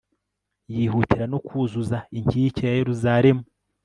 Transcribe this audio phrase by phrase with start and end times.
[0.73, 3.43] yihutira no kuzuza inkike ya yeruzalemu